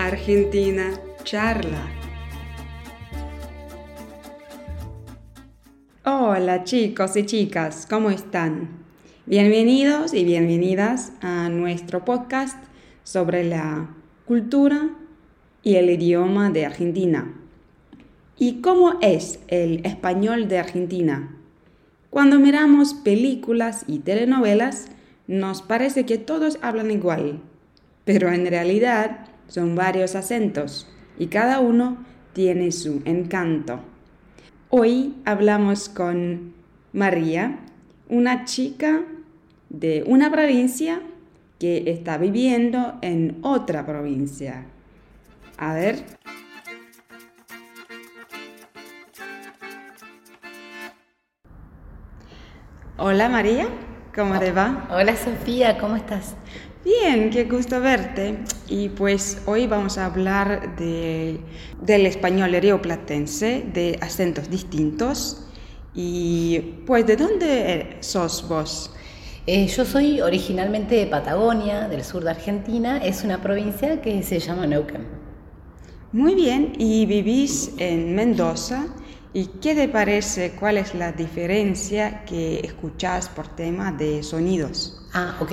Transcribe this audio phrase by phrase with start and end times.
[0.00, 1.86] Argentina charla.
[6.06, 8.70] Hola chicos y chicas, ¿cómo están?
[9.26, 12.56] Bienvenidos y bienvenidas a nuestro podcast
[13.04, 14.88] sobre la cultura
[15.62, 17.34] y el idioma de Argentina.
[18.38, 21.36] ¿Y cómo es el español de Argentina?
[22.08, 24.86] Cuando miramos películas y telenovelas,
[25.26, 27.42] nos parece que todos hablan igual,
[28.06, 30.86] pero en realidad son varios acentos
[31.18, 31.98] y cada uno
[32.32, 33.80] tiene su encanto.
[34.70, 36.54] Hoy hablamos con
[36.92, 37.58] María,
[38.08, 39.02] una chica
[39.68, 41.02] de una provincia
[41.58, 44.66] que está viviendo en otra provincia.
[45.58, 46.04] A ver.
[52.96, 53.66] Hola María,
[54.14, 54.86] ¿cómo te va?
[54.92, 56.36] Hola Sofía, ¿cómo estás?
[56.84, 58.38] Bien, qué gusto verte.
[58.66, 61.38] Y pues hoy vamos a hablar de,
[61.82, 65.46] del español rioplatense, de acentos distintos.
[65.94, 68.94] Y pues, ¿de dónde sos vos?
[69.46, 72.96] Eh, yo soy originalmente de Patagonia, del sur de Argentina.
[73.04, 75.06] Es una provincia que se llama Neuquén.
[76.12, 78.86] Muy bien, y vivís en Mendoza.
[79.32, 80.56] ¿Y qué te parece?
[80.58, 85.02] ¿Cuál es la diferencia que escuchás por tema de sonidos?
[85.12, 85.52] Ah, ok.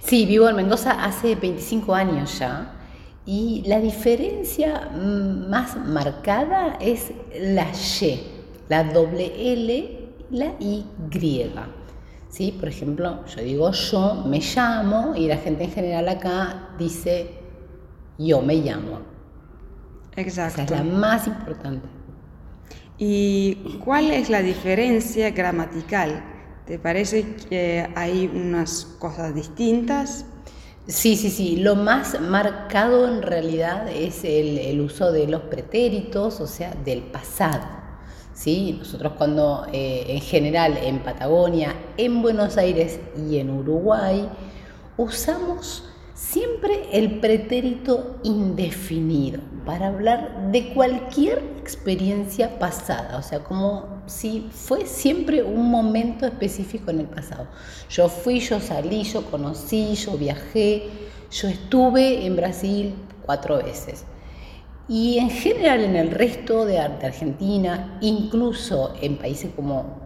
[0.00, 2.74] Sí, vivo en Mendoza hace 25 años ya.
[3.26, 8.20] Y la diferencia mm, más marcada es la Y,
[8.68, 9.98] la doble L,
[10.30, 10.84] la Y.
[12.28, 12.56] ¿Sí?
[12.58, 17.32] Por ejemplo, yo digo yo me llamo y la gente en general acá dice
[18.16, 19.00] yo me llamo.
[20.14, 20.62] Exacto.
[20.62, 21.97] Esa es la más importante.
[22.98, 26.24] ¿Y cuál es la diferencia gramatical?
[26.66, 30.26] ¿Te parece que hay unas cosas distintas?
[30.88, 31.56] Sí, sí, sí.
[31.56, 37.66] Lo más marcado en realidad es el, uso de los pretéritos, o sea, del pasado.
[38.34, 38.76] ¿sí?
[38.78, 44.28] Nosotros cuando eh, en general en Patagonia, en Buenos Aires y en Uruguay
[44.96, 45.84] usamos
[46.18, 54.84] siempre el pretérito indefinido para hablar de cualquier experiencia pasada, o sea, como si fue
[54.84, 57.46] siempre un momento específico en el pasado.
[57.88, 60.88] Yo fui, yo salí, yo conocí, yo viajé,
[61.30, 64.04] yo estuve en Brasil cuatro veces.
[64.88, 70.00] Y en general en el resto de Argentina, incluso en países como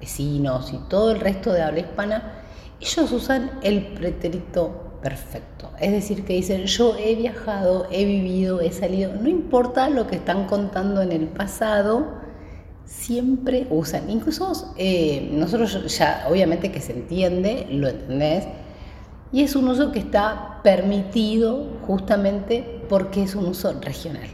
[0.00, 2.44] vecinos y todo el resto de habla hispana,
[2.80, 5.70] ellos usan el pretérito perfecto.
[5.80, 10.16] Es decir, que dicen, yo he viajado, he vivido, he salido, no importa lo que
[10.16, 12.22] están contando en el pasado,
[12.86, 14.08] siempre usan.
[14.08, 18.46] Incluso eh, nosotros ya, obviamente que se entiende, lo entendés,
[19.32, 24.28] y es un uso que está permitido justamente porque es un uso regional.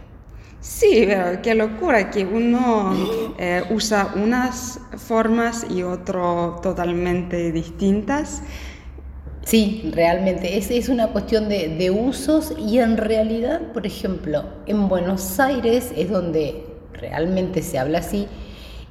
[0.61, 2.93] Sí, pero qué locura que uno
[3.39, 8.43] eh, usa unas formas y otro totalmente distintas.
[9.49, 15.41] Sí, realmente, es, es una cuestión de, usos y en realidad, por ejemplo, en Buenos
[15.41, 18.29] Aires es donde realmente se habla así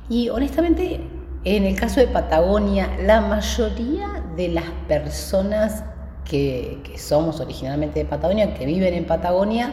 [0.10, 1.00] y honestamente,
[1.44, 5.84] en el caso de Patagonia, la mayoría de las personas
[6.26, 9.72] que, que somos originalmente de Patagonia, que viven en Patagonia,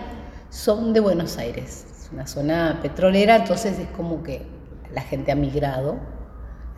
[0.51, 1.87] son de Buenos Aires.
[1.99, 4.43] Es una zona petrolera, entonces es como que
[4.93, 5.97] la gente ha migrado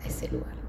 [0.01, 0.66] a ese lugar.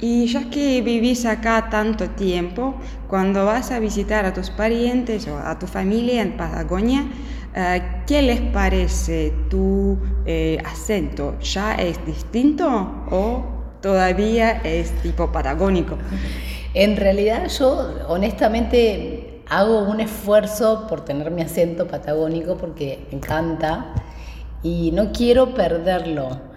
[0.00, 2.74] Y ya que vivís acá tanto tiempo,
[3.08, 7.04] cuando vas a visitar a tus parientes o a tu familia en Patagonia,
[7.54, 11.38] eh, ¿qué les parece tu eh, acento?
[11.40, 12.66] ¿Ya es distinto
[13.10, 13.44] o
[13.82, 15.98] todavía es tipo patagónico?
[16.72, 23.94] En realidad yo honestamente hago un esfuerzo por tener mi acento patagónico porque me encanta
[24.62, 26.47] y no quiero perderlo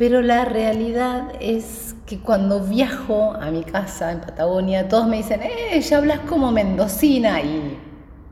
[0.00, 5.42] pero la realidad es que cuando viajo a mi casa en Patagonia, todos me dicen,
[5.42, 7.42] eh, ya hablas como mendocina.
[7.42, 7.76] Y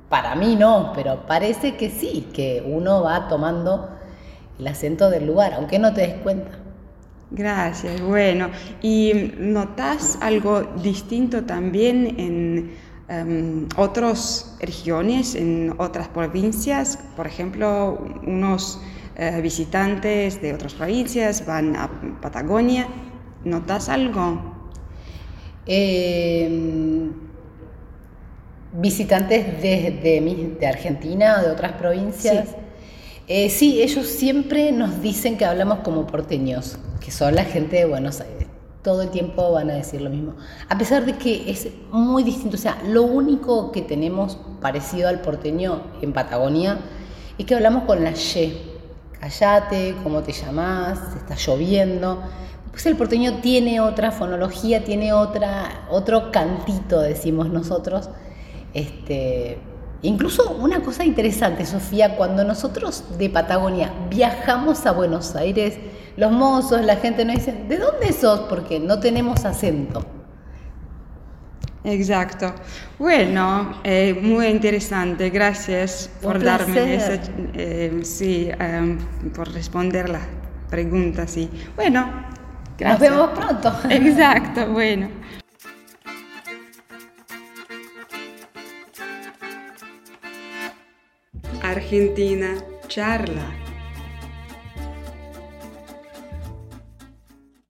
[0.09, 3.91] para mí no, pero parece que sí, que uno va tomando
[4.59, 6.53] el acento del lugar, aunque no te des cuenta.
[7.33, 8.49] Gracias, bueno.
[8.81, 12.77] ¿Y notas algo distinto también en
[13.11, 16.99] em, otras regiones, en otras provincias?
[17.15, 18.81] Por ejemplo, unos
[19.21, 21.91] eh, visitantes de otras provincias van a
[22.23, 22.87] Patagonia.
[23.45, 24.41] ¿Notas algo?
[25.67, 27.13] Em,
[28.75, 32.51] visitantes de, de, Argentina o de otras provincias.
[33.27, 33.83] Eh, sí.
[33.83, 38.47] ellos siempre nos dicen que hablamos como porteños, que son la gente de Buenos Aires.
[38.85, 40.37] Todo el tiempo van a decir lo mismo.
[40.69, 45.23] A pesar de que es muy distinto, o sea, lo único que tenemos parecido al
[45.23, 46.79] porteño en Patagonia
[47.37, 48.68] es que hablamos con la Y.
[49.21, 50.99] Callate, ¿cómo te llamás?
[51.17, 52.23] Está lloviendo.
[52.71, 58.11] Pues el porteño tiene otra fonología, tiene otra, otro cantito, decimos nosotros.
[58.75, 59.59] Este,
[60.03, 65.77] incluso una cosa interesante, Sofía, cuando nosotros de Patagonia viajamos a Buenos Aires,
[66.17, 68.41] los mozos, la gente nos dice, ¿de dónde sos?
[68.49, 70.18] Porque no tenemos acento.
[71.93, 72.55] Exacto.
[72.99, 75.31] Bueno, eh, muy interesante.
[75.31, 77.19] Gracias por darme esa,
[77.55, 78.99] eh, sí, em,
[79.35, 80.21] por responder la
[80.69, 81.27] pregunta.
[81.27, 81.49] Sí.
[81.77, 82.27] Bueno,
[82.79, 83.73] Nos vemos pronto.
[83.91, 85.09] Exacto, bueno.
[91.63, 92.55] Argentina
[92.89, 93.68] charla.